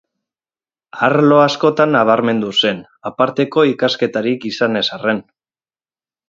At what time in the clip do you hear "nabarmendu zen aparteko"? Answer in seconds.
1.95-3.67